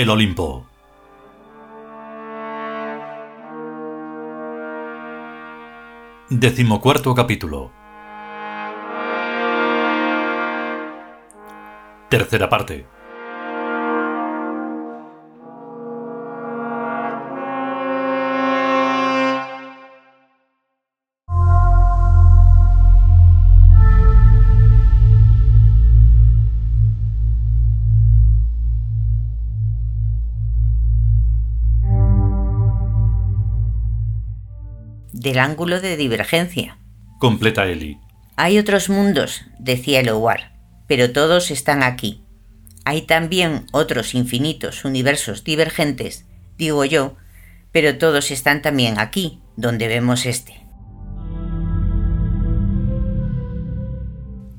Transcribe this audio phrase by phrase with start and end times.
[0.00, 0.64] El Olimpo.
[6.30, 7.70] Decimocuarto capítulo.
[12.08, 12.86] Tercera parte.
[35.20, 36.78] Del ángulo de divergencia.
[37.18, 37.98] Completa Eli.
[38.36, 42.24] Hay otros mundos, decía Elowar, pero todos están aquí.
[42.86, 47.16] Hay también otros infinitos universos divergentes, digo yo,
[47.70, 50.66] pero todos están también aquí, donde vemos este.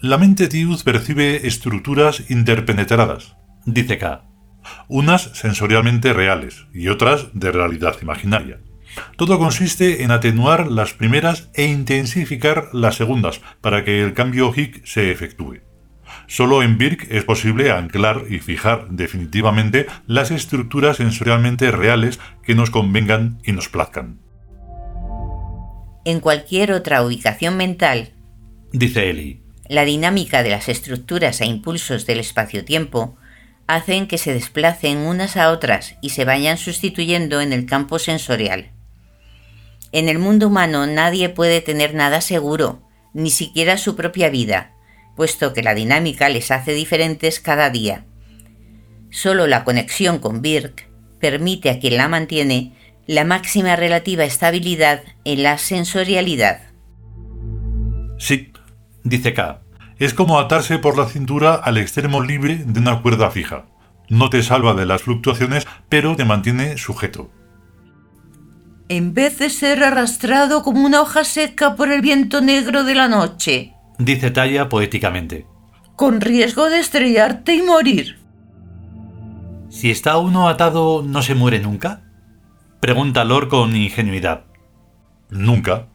[0.00, 4.24] La mente Tiud percibe estructuras interpenetradas, Dice K.
[4.88, 8.58] unas sensorialmente reales y otras de realidad imaginaria.
[9.16, 14.84] Todo consiste en atenuar las primeras e intensificar las segundas para que el cambio Hick
[14.84, 15.58] se efectúe.
[16.26, 22.70] Solo en Birk es posible anclar y fijar definitivamente las estructuras sensorialmente reales que nos
[22.70, 24.20] convengan y nos plazcan.
[26.04, 28.12] En cualquier otra ubicación mental,
[28.72, 29.42] Dice Eli.
[29.68, 33.16] la dinámica de las estructuras e impulsos del espacio-tiempo
[33.66, 38.72] hacen que se desplacen unas a otras y se vayan sustituyendo en el campo sensorial.
[39.92, 42.82] En el mundo humano nadie puede tener nada seguro,
[43.14, 44.74] ni siquiera su propia vida,
[45.16, 48.04] puesto que la dinámica les hace diferentes cada día.
[49.10, 50.88] Solo la conexión con Birk
[51.20, 52.74] permite a quien la mantiene
[53.06, 56.60] la máxima relativa estabilidad en la sensorialidad.
[58.18, 58.52] Sí,
[59.04, 59.62] Dice K.
[59.98, 63.64] es como atarse por la cintura al extremo libre de una cuerda fija.
[64.10, 67.30] No te salva de las fluctuaciones, pero te mantiene sujeto.
[68.88, 73.08] En vez de ser arrastrado como una hoja seca por el viento negro de la
[73.08, 75.46] noche, Dice Taya poéticamente.
[75.96, 78.18] con riesgo de estrellarte y morir.
[79.70, 82.02] Si está uno atado, ¿no se muere nunca?
[82.80, 84.44] Pregunta Lor con ingenuidad.
[85.30, 85.88] Nunca.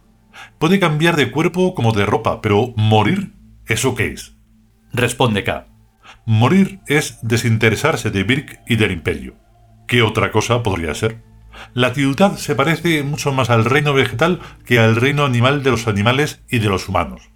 [0.58, 3.32] Puede cambiar de cuerpo como de ropa, pero morir,
[3.66, 4.36] ¿eso qué es?
[4.92, 5.66] Responde K.
[6.26, 9.36] Morir es desinteresarse de Birk y del imperio.
[9.88, 11.23] ¿Qué otra cosa podría ser?
[11.72, 15.88] La tiudad se parece mucho más al reino vegetal que al reino animal de los
[15.88, 17.30] animales y de los humanos.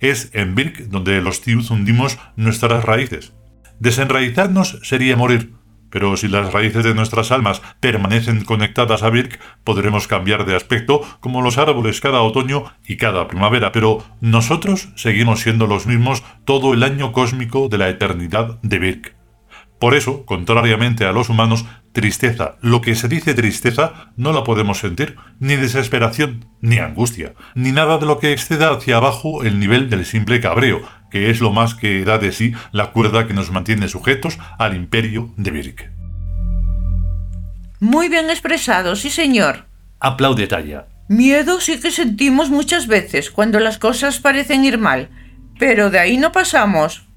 [0.00, 3.32] Es en Birk donde los tiud hundimos nuestras raíces.
[3.78, 5.54] Desenraizarnos sería morir,
[5.90, 11.02] pero si las raíces de nuestras almas permanecen conectadas a Birk, podremos cambiar de aspecto
[11.20, 16.74] como los árboles cada otoño y cada primavera, pero nosotros seguimos siendo los mismos todo
[16.74, 19.19] el año cósmico de la eternidad de Birk.
[19.80, 24.78] Por eso, contrariamente a los humanos, tristeza, lo que se dice tristeza, no la podemos
[24.78, 29.88] sentir, ni desesperación, ni angustia, ni nada de lo que exceda hacia abajo el nivel
[29.88, 33.50] del simple cabreo, que es lo más que da de sí la cuerda que nos
[33.50, 35.90] mantiene sujetos al imperio de Birk.
[37.80, 39.64] Muy bien expresado, sí señor.
[39.98, 40.88] Aplaude Taya.
[41.08, 45.08] Miedo sí que sentimos muchas veces cuando las cosas parecen ir mal,
[45.58, 47.09] pero de ahí no pasamos.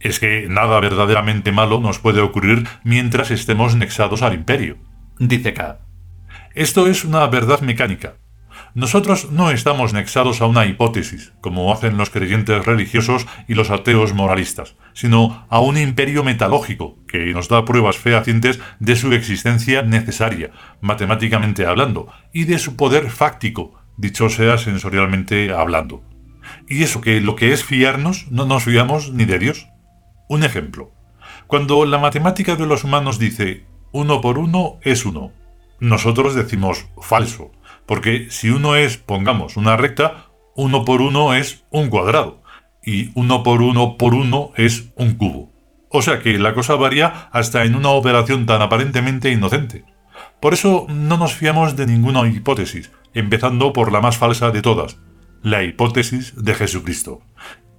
[0.00, 4.78] Es que nada verdaderamente malo nos puede ocurrir mientras estemos nexados al imperio.
[5.18, 5.80] Dice K.
[6.54, 8.14] Esto es una verdad mecánica.
[8.74, 14.14] Nosotros no estamos nexados a una hipótesis, como hacen los creyentes religiosos y los ateos
[14.14, 20.50] moralistas, sino a un imperio metalógico que nos da pruebas fehacientes de su existencia necesaria,
[20.80, 26.02] matemáticamente hablando, y de su poder fáctico, dicho sea sensorialmente hablando.
[26.68, 29.68] Y eso que lo que es fiarnos, no nos fiamos ni de Dios.
[30.30, 30.92] Un ejemplo.
[31.48, 35.32] Cuando la matemática de los humanos dice uno por uno es uno,
[35.80, 37.50] nosotros decimos falso,
[37.84, 42.44] porque si uno es, pongamos, una recta, uno por uno es un cuadrado,
[42.84, 45.50] y uno por uno por uno es un cubo.
[45.88, 49.84] O sea que la cosa varía hasta en una operación tan aparentemente inocente.
[50.40, 54.96] Por eso no nos fiamos de ninguna hipótesis, empezando por la más falsa de todas,
[55.42, 57.22] la hipótesis de Jesucristo.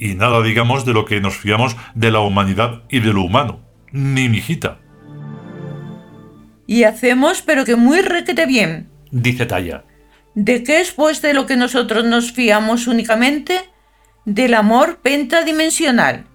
[0.01, 3.59] Y nada digamos de lo que nos fiamos de la humanidad y de lo humano,
[3.92, 4.80] ni mijita.
[6.65, 8.89] Y hacemos pero que muy requete bien.
[9.12, 9.86] Dice Taya.
[10.33, 13.69] ¿De qué es pues de lo que nosotros nos fiamos únicamente?
[14.25, 16.25] Del amor pentadimensional.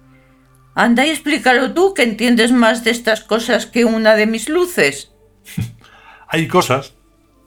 [0.73, 5.11] Anda y explícalo tú que entiendes más de estas cosas que una de mis luces.
[6.29, 6.95] Hay cosas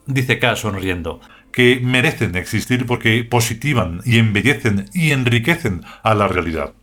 [0.05, 1.21] Dice K sonriendo.
[1.51, 6.73] Que merecen existir porque positivan y embellecen y enriquecen a la realidad.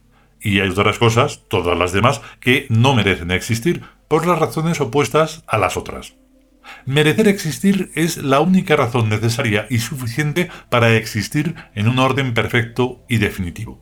[0.41, 5.43] y hay otras cosas, todas las demás, que no merecen existir por las razones opuestas
[5.49, 6.15] a las otras.
[6.87, 13.05] Merecer existir es la única razón necesaria y suficiente para existir en un orden perfecto
[13.09, 13.81] y definitivo.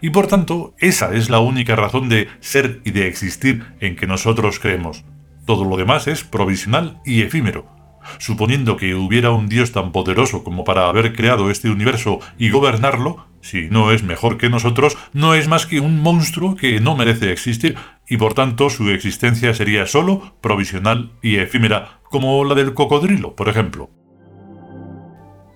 [0.00, 4.06] Y por tanto, esa es la única razón de ser y de existir en que
[4.06, 5.04] nosotros creemos.
[5.46, 7.79] Todo lo demás es provisional y efímero.
[8.18, 13.26] Suponiendo que hubiera un Dios tan poderoso como para haber creado este universo y gobernarlo,
[13.40, 17.32] si no es mejor que nosotros, no es más que un monstruo que no merece
[17.32, 17.76] existir,
[18.08, 23.48] y por tanto su existencia sería sólo provisional y efímera, como la del cocodrilo, por
[23.48, 23.90] ejemplo.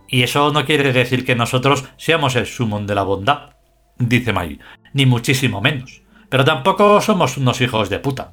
[0.08, 3.56] Y eso no quiere decir que nosotros seamos el sumón de la bondad,
[3.98, 4.60] dice Mai,
[4.92, 6.02] ni muchísimo menos.
[6.28, 8.32] Pero tampoco somos unos hijos de puta.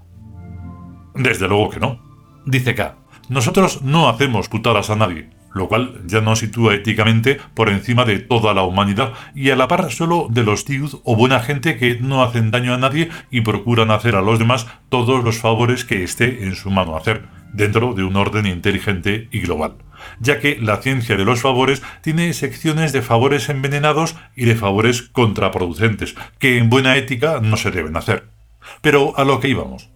[1.16, 2.00] Desde luego que no,
[2.46, 2.98] dice K.
[3.32, 8.20] Nosotros no hacemos putadas a nadie, lo cual ya nos sitúa éticamente por encima de
[8.20, 11.98] toda la humanidad y a la par solo de los tiud o buena gente que
[12.02, 16.04] no hacen daño a nadie y procuran hacer a los demás todos los favores que
[16.04, 17.24] esté en su mano hacer,
[17.54, 19.76] dentro de un orden inteligente y global,
[20.20, 25.04] ya que la ciencia de los favores tiene secciones de favores envenenados y de favores
[25.04, 28.28] contraproducentes, que en buena ética no se deben hacer.
[28.82, 29.90] Pero a lo que íbamos.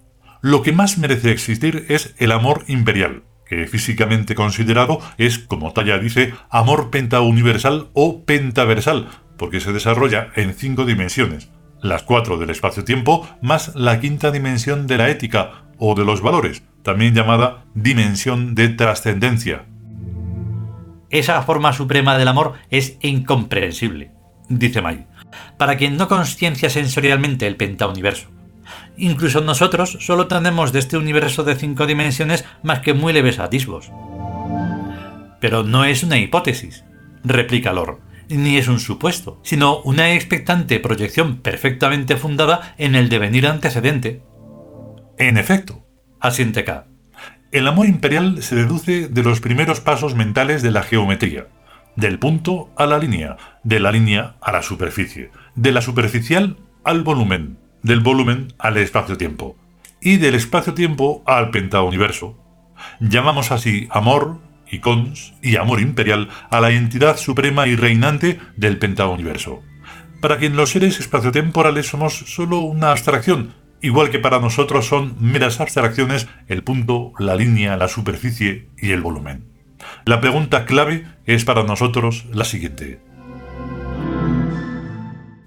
[0.46, 5.98] Lo que más merece existir es el amor imperial, que físicamente considerado es, como Talla
[5.98, 9.08] dice, amor pentauniversal o pentaversal,
[9.38, 11.50] porque se desarrolla en cinco dimensiones,
[11.82, 16.62] las cuatro del espacio-tiempo más la quinta dimensión de la ética o de los valores,
[16.84, 19.64] también llamada dimensión de trascendencia.
[21.10, 24.12] Esa forma suprema del amor es incomprensible,
[24.48, 25.08] dice May,
[25.58, 28.35] para quien no conciencia sensorialmente el pentauniverso.
[28.98, 33.90] Incluso nosotros solo tenemos de este universo de cinco dimensiones más que muy leves atisbos.
[35.40, 36.84] Pero no es una hipótesis,
[37.22, 43.46] replica Lor, ni es un supuesto, sino una expectante proyección perfectamente fundada en el devenir
[43.46, 44.22] antecedente.
[45.18, 45.86] En efecto,
[46.20, 46.86] asiente K.
[47.52, 51.46] El amor imperial se deduce de los primeros pasos mentales de la geometría,
[51.94, 57.02] del punto a la línea, de la línea a la superficie, de la superficial al
[57.02, 59.56] volumen, del volumen al espacio-tiempo
[60.00, 62.36] y del espacio-tiempo al pentauniverso.
[62.98, 68.78] Llamamos así amor, y cons y amor imperial a la entidad suprema y reinante del
[68.78, 69.62] pentauniverso.
[70.20, 75.60] Para quien los seres espaciotemporales somos solo una abstracción, igual que para nosotros son meras
[75.60, 79.44] abstracciones el punto, la línea, la superficie y el volumen.
[80.04, 82.98] La pregunta clave es para nosotros la siguiente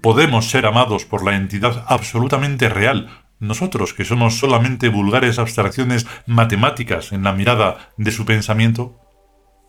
[0.00, 3.08] podemos ser amados por la entidad absolutamente real,
[3.38, 8.98] nosotros que somos solamente vulgares abstracciones matemáticas en la mirada de su pensamiento?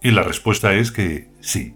[0.01, 1.75] Y la respuesta es que sí.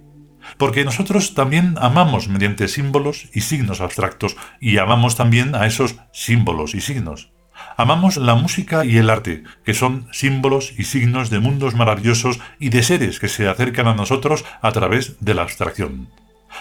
[0.57, 6.75] Porque nosotros también amamos mediante símbolos y signos abstractos y amamos también a esos símbolos
[6.75, 7.31] y signos.
[7.77, 12.69] Amamos la música y el arte, que son símbolos y signos de mundos maravillosos y
[12.69, 16.09] de seres que se acercan a nosotros a través de la abstracción.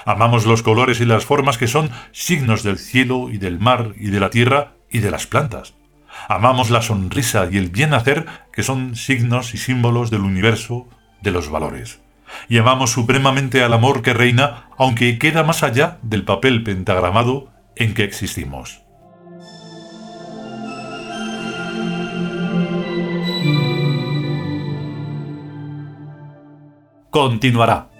[0.05, 4.11] Amamos los colores y las formas que son signos del cielo y del mar y
[4.11, 5.75] de la tierra y de las plantas.
[6.29, 10.87] Amamos la sonrisa y el bien hacer que son signos y símbolos del universo,
[11.23, 12.01] de los valores.
[12.49, 17.95] Y amamos supremamente al amor que reina, aunque queda más allá del papel pentagramado en
[17.95, 18.83] que existimos.
[27.11, 27.94] Continuará.